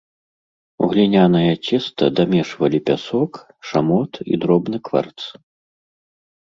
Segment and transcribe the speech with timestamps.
[0.85, 3.31] У глінянае цеста дамешвалі пясок,
[3.73, 5.19] шамот і дробны кварц.